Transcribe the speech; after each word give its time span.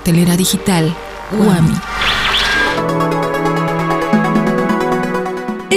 Cartelera 0.00 0.34
digital 0.34 0.96
Guami. 1.30 1.76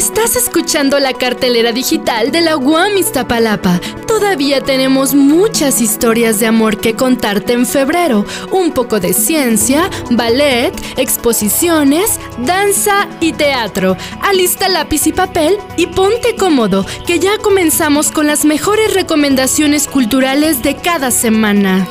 Estás 0.00 0.34
escuchando 0.34 0.98
la 0.98 1.12
cartelera 1.12 1.72
digital 1.72 2.32
de 2.32 2.40
la 2.40 2.56
UAM 2.56 2.96
Iztapalapa. 2.96 3.82
Todavía 4.06 4.62
tenemos 4.62 5.12
muchas 5.12 5.82
historias 5.82 6.40
de 6.40 6.46
amor 6.46 6.78
que 6.78 6.94
contarte 6.94 7.52
en 7.52 7.66
febrero. 7.66 8.24
Un 8.50 8.72
poco 8.72 8.98
de 8.98 9.12
ciencia, 9.12 9.90
ballet, 10.10 10.72
exposiciones, 10.96 12.18
danza 12.38 13.08
y 13.20 13.34
teatro. 13.34 13.94
Alista 14.22 14.70
lápiz 14.70 15.06
y 15.06 15.12
papel 15.12 15.58
y 15.76 15.86
ponte 15.88 16.34
cómodo, 16.34 16.86
que 17.06 17.18
ya 17.18 17.36
comenzamos 17.36 18.10
con 18.10 18.26
las 18.26 18.46
mejores 18.46 18.94
recomendaciones 18.94 19.86
culturales 19.86 20.62
de 20.62 20.76
cada 20.76 21.10
semana. 21.10 21.86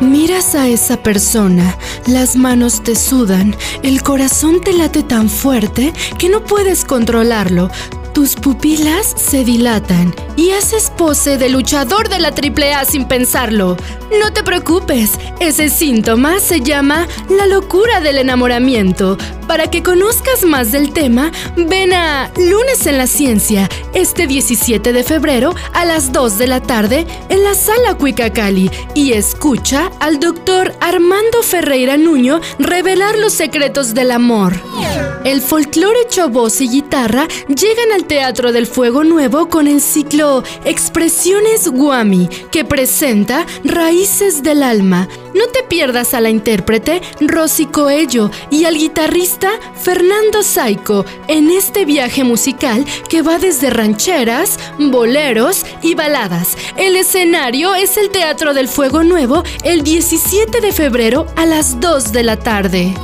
Miras 0.00 0.54
a 0.54 0.68
esa 0.68 1.02
persona, 1.02 1.78
las 2.06 2.36
manos 2.36 2.82
te 2.82 2.94
sudan, 2.94 3.56
el 3.82 4.02
corazón 4.02 4.60
te 4.60 4.74
late 4.74 5.02
tan 5.02 5.30
fuerte 5.30 5.94
que 6.18 6.28
no 6.28 6.44
puedes 6.44 6.84
controlar 6.84 7.45
tus 8.12 8.34
pupilas 8.36 9.14
se 9.16 9.44
dilatan 9.44 10.25
y 10.36 10.50
haces 10.50 10.90
pose 10.96 11.38
de 11.38 11.48
luchador 11.48 12.08
de 12.08 12.18
la 12.18 12.28
AAA 12.28 12.84
sin 12.84 13.06
pensarlo. 13.06 13.76
No 14.20 14.32
te 14.32 14.42
preocupes, 14.42 15.12
ese 15.40 15.68
síntoma 15.68 16.38
se 16.38 16.60
llama 16.60 17.08
la 17.28 17.46
locura 17.46 18.00
del 18.00 18.18
enamoramiento. 18.18 19.18
Para 19.48 19.70
que 19.70 19.82
conozcas 19.82 20.44
más 20.44 20.72
del 20.72 20.92
tema, 20.92 21.32
ven 21.56 21.92
a 21.92 22.30
Lunes 22.36 22.86
en 22.86 22.98
la 22.98 23.06
Ciencia, 23.06 23.68
este 23.94 24.26
17 24.26 24.92
de 24.92 25.04
febrero 25.04 25.54
a 25.72 25.84
las 25.84 26.12
2 26.12 26.38
de 26.38 26.46
la 26.46 26.60
tarde 26.60 27.06
en 27.28 27.44
la 27.44 27.54
sala 27.54 27.94
Cuicacali 27.94 28.70
y 28.94 29.12
escucha 29.12 29.90
al 30.00 30.18
doctor 30.20 30.74
Armando 30.80 31.42
Ferreira 31.42 31.96
Nuño 31.96 32.40
revelar 32.58 33.16
los 33.18 33.32
secretos 33.32 33.94
del 33.94 34.10
amor. 34.10 34.54
El 35.24 35.40
folclore 35.40 36.02
hecho 36.02 36.28
voz 36.28 36.60
y 36.60 36.68
guitarra 36.68 37.26
llegan 37.48 37.92
al 37.92 38.04
Teatro 38.04 38.52
del 38.52 38.66
Fuego 38.66 39.02
Nuevo 39.02 39.48
con 39.48 39.66
el 39.66 39.80
ciclo 39.80 40.25
Expresiones 40.64 41.68
Guami, 41.68 42.28
que 42.50 42.64
presenta 42.64 43.46
Raíces 43.64 44.42
del 44.42 44.62
Alma. 44.62 45.08
No 45.36 45.48
te 45.48 45.62
pierdas 45.62 46.14
a 46.14 46.22
la 46.22 46.30
intérprete 46.30 47.02
Rosy 47.20 47.66
Coello 47.66 48.30
y 48.50 48.64
al 48.64 48.78
guitarrista 48.78 49.50
Fernando 49.78 50.42
Saico 50.42 51.04
en 51.28 51.50
este 51.50 51.84
viaje 51.84 52.24
musical 52.24 52.86
que 53.10 53.20
va 53.20 53.38
desde 53.38 53.68
rancheras, 53.68 54.58
boleros 54.78 55.66
y 55.82 55.94
baladas. 55.94 56.56
El 56.78 56.96
escenario 56.96 57.74
es 57.74 57.98
el 57.98 58.08
Teatro 58.08 58.54
del 58.54 58.66
Fuego 58.66 59.04
Nuevo 59.04 59.42
el 59.62 59.82
17 59.82 60.62
de 60.62 60.72
febrero 60.72 61.26
a 61.36 61.44
las 61.44 61.80
2 61.80 62.12
de 62.12 62.22
la 62.22 62.38
tarde. 62.38 62.94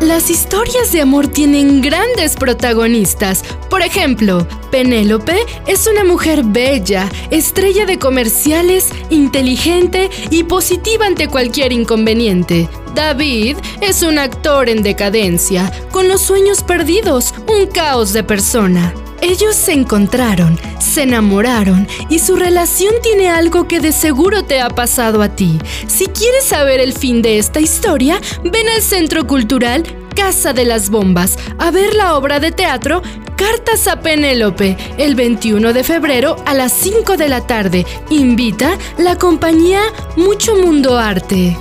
Las 0.00 0.30
historias 0.30 0.90
de 0.90 1.02
amor 1.02 1.28
tienen 1.28 1.82
grandes 1.82 2.36
protagonistas. 2.36 3.44
Por 3.68 3.82
ejemplo, 3.82 4.46
Penélope 4.70 5.36
es 5.66 5.86
una 5.86 6.04
mujer 6.04 6.42
bella, 6.44 7.10
estrella 7.30 7.86
de 7.86 7.98
comerciales, 7.98 8.88
inteligente 9.10 10.10
y 10.30 10.44
positiva 10.44 11.06
ante 11.06 11.28
cualquier 11.28 11.73
inconveniente. 11.74 12.68
David 12.94 13.56
es 13.80 14.02
un 14.02 14.18
actor 14.18 14.68
en 14.68 14.82
decadencia, 14.82 15.70
con 15.90 16.08
los 16.08 16.22
sueños 16.22 16.62
perdidos, 16.62 17.34
un 17.48 17.66
caos 17.66 18.12
de 18.12 18.24
persona. 18.24 18.94
Ellos 19.20 19.56
se 19.56 19.72
encontraron, 19.72 20.58
se 20.78 21.02
enamoraron 21.02 21.88
y 22.10 22.18
su 22.18 22.36
relación 22.36 22.94
tiene 23.02 23.28
algo 23.28 23.66
que 23.66 23.80
de 23.80 23.92
seguro 23.92 24.44
te 24.44 24.60
ha 24.60 24.68
pasado 24.68 25.22
a 25.22 25.34
ti. 25.34 25.58
Si 25.86 26.06
quieres 26.06 26.44
saber 26.44 26.80
el 26.80 26.92
fin 26.92 27.22
de 27.22 27.38
esta 27.38 27.60
historia, 27.60 28.20
ven 28.44 28.68
al 28.68 28.82
Centro 28.82 29.26
Cultural 29.26 29.82
Casa 30.14 30.52
de 30.52 30.64
las 30.64 30.90
Bombas 30.90 31.38
a 31.58 31.70
ver 31.70 31.94
la 31.94 32.16
obra 32.16 32.40
de 32.40 32.52
teatro 32.52 33.02
Cartas 33.36 33.88
a 33.88 34.00
Penélope 34.00 34.76
el 34.96 35.14
21 35.14 35.72
de 35.72 35.82
febrero 35.84 36.36
a 36.46 36.54
las 36.54 36.72
5 36.72 37.16
de 37.16 37.28
la 37.28 37.46
tarde. 37.46 37.84
Invita 38.10 38.78
la 38.96 39.16
compañía 39.16 39.80
Mucho 40.16 40.54
Mundo 40.56 40.98
Arte. 40.98 41.56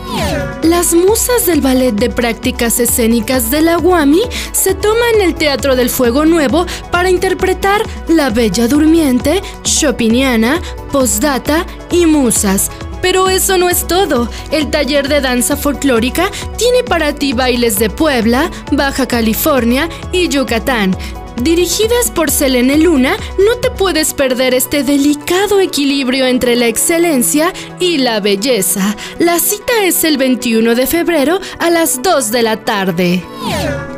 Las 0.61 0.93
musas 0.93 1.45
del 1.45 1.61
ballet 1.61 1.93
de 1.93 2.09
prácticas 2.09 2.79
escénicas 2.79 3.51
de 3.51 3.61
la 3.61 3.75
Guami 3.75 4.21
se 4.53 4.75
toman 4.75 5.19
el 5.21 5.35
Teatro 5.35 5.75
del 5.75 5.89
Fuego 5.89 6.25
Nuevo 6.25 6.65
para 6.91 7.09
interpretar 7.09 7.81
La 8.07 8.29
Bella 8.29 8.67
Durmiente, 8.67 9.41
Chopiniana, 9.63 10.61
Postdata 10.91 11.65
y 11.91 12.05
Musas. 12.05 12.69
Pero 13.03 13.29
eso 13.29 13.57
no 13.57 13.69
es 13.69 13.85
todo. 13.85 14.29
El 14.49 14.71
taller 14.71 15.09
de 15.09 15.19
danza 15.19 15.57
folclórica 15.57 16.31
tiene 16.57 16.83
para 16.83 17.13
ti 17.13 17.33
bailes 17.33 17.77
de 17.77 17.89
Puebla, 17.89 18.49
Baja 18.71 19.05
California 19.07 19.89
y 20.13 20.29
Yucatán. 20.29 20.95
Dirigidas 21.41 22.11
por 22.11 22.29
Selene 22.29 22.77
Luna, 22.77 23.17
no 23.39 23.57
te 23.57 23.71
puedes 23.71 24.13
perder 24.13 24.53
este 24.53 24.83
delicado 24.83 25.59
equilibrio 25.59 26.25
entre 26.27 26.55
la 26.55 26.67
excelencia 26.67 27.51
y 27.79 27.97
la 27.97 28.19
belleza. 28.19 28.95
La 29.19 29.39
cita 29.39 29.83
es 29.83 30.03
el 30.03 30.17
21 30.17 30.75
de 30.75 30.87
febrero 30.87 31.39
a 31.59 31.69
las 31.69 32.01
2 32.01 32.31
de 32.31 32.43
la 32.43 32.63
tarde. 32.63 33.23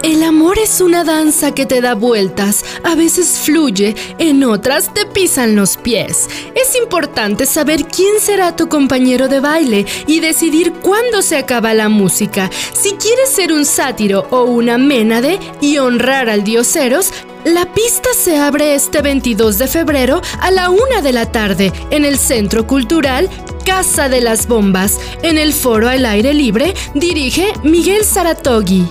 El 0.06 0.22
amor 0.22 0.60
es 0.60 0.82
una 0.82 1.04
danza 1.04 1.56
que 1.56 1.66
te 1.66 1.82
da 1.82 1.96
vueltas, 1.96 2.64
a 2.84 2.94
veces 2.94 3.40
fluye, 3.44 3.96
en 4.20 4.44
otras 4.44 4.94
te 4.94 5.08
pisan 5.08 5.56
los 5.56 5.78
pies. 5.78 6.28
Es 6.54 6.76
importante 6.76 7.48
saber 7.48 7.86
quién 7.86 8.20
será 8.20 8.56
tu 8.56 8.70
compañero 8.70 9.28
de 9.28 9.40
baile 9.40 9.88
y 10.06 10.20
decidir 10.20 10.74
cuándo 10.74 11.24
se 11.24 11.38
acaba 11.38 11.74
la 11.74 11.90
música. 11.90 12.52
Si 12.74 12.92
quieres 12.92 13.32
ser 13.32 13.52
un 13.52 13.66
sátiro 13.66 14.28
o 14.30 14.44
una 14.44 14.78
ménade 14.78 15.40
y 15.60 15.80
honrar 15.80 16.30
al 16.30 16.44
dios 16.44 16.76
Eros, 16.76 17.12
la 17.46 17.72
pista 17.74 18.10
se 18.18 18.38
abre 18.38 18.74
este 18.74 19.04
22 19.04 19.60
de 19.60 19.68
febrero 19.68 20.20
a 20.42 20.50
la 20.50 20.72
una 20.72 21.02
de 21.04 21.14
la 21.14 21.32
tarde 21.32 21.72
en 21.92 22.04
el 22.04 22.18
Centro 22.18 22.66
Cultural 22.66 23.30
Casa 23.64 24.10
de 24.10 24.20
las 24.20 24.48
Bombas. 24.48 25.00
En 25.22 25.38
el 25.38 25.54
foro 25.54 25.88
al 25.88 26.06
aire 26.08 26.34
libre 26.34 26.74
dirige 26.96 27.54
Miguel 27.64 28.04
Saratogui. 28.04 28.88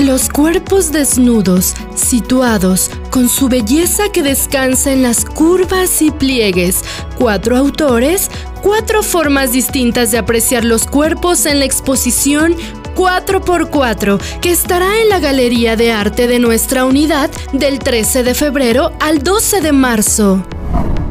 Los 0.00 0.28
cuerpos 0.28 0.90
desnudos, 0.90 1.74
situados, 1.94 2.90
con 3.10 3.28
su 3.28 3.48
belleza 3.48 4.10
que 4.12 4.22
descansa 4.22 4.92
en 4.92 5.02
las 5.02 5.24
curvas 5.24 6.02
y 6.02 6.10
pliegues. 6.10 6.82
Cuatro 7.18 7.56
autores, 7.56 8.30
cuatro 8.62 9.04
formas 9.04 9.52
distintas 9.52 10.10
de 10.10 10.18
apreciar 10.18 10.64
los 10.64 10.86
cuerpos 10.86 11.46
en 11.46 11.60
la 11.60 11.64
exposición 11.64 12.56
4x4 12.96 14.18
que 14.40 14.50
estará 14.50 15.00
en 15.00 15.08
la 15.10 15.20
Galería 15.20 15.76
de 15.76 15.92
Arte 15.92 16.26
de 16.26 16.40
nuestra 16.40 16.84
unidad 16.84 17.30
del 17.52 17.78
13 17.78 18.24
de 18.24 18.34
febrero 18.34 18.92
al 18.98 19.22
12 19.22 19.60
de 19.60 19.72
marzo. 19.72 20.44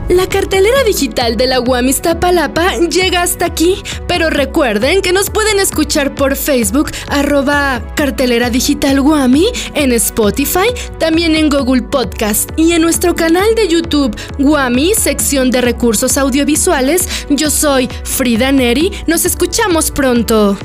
La 0.10 0.30
cartelera 0.30 0.84
digital 0.84 1.36
de 1.36 1.48
la 1.48 1.60
UAM 1.60 1.88
Iztapalapa 1.88 2.78
llega 2.78 3.24
hasta 3.24 3.46
aquí, 3.46 3.82
pero 4.08 4.30
recuerden 4.30 5.02
que 5.02 5.12
nos 5.12 5.32
pueden 5.32 5.60
escuchar 5.60 6.14
por 6.14 6.36
Facebook, 6.36 6.92
arroba 7.08 7.82
cartelera 7.96 8.52
digital 8.52 9.02
Guami, 9.02 9.48
en 9.74 9.92
Spotify, 9.94 10.68
también 11.00 11.36
en 11.36 11.50
Google 11.50 11.82
Podcast 11.82 12.52
y 12.56 12.74
en 12.74 12.84
nuestro 12.84 13.16
canal 13.16 13.56
de 13.56 13.68
YouTube 13.68 14.16
Guami, 14.38 14.94
sección 14.94 15.50
de 15.50 15.62
recursos 15.62 16.20
audiovisuales. 16.20 17.10
Yo 17.30 17.50
soy 17.50 17.90
Frida 18.04 18.52
Neri, 18.52 18.92
nos 19.08 19.26
escuchamos 19.26 19.90
pronto. 19.90 20.56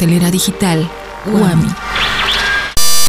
Cartelera 0.00 0.30
digital 0.30 0.88
Guami. 1.26 1.68